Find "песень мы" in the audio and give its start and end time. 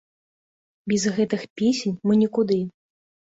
1.61-2.17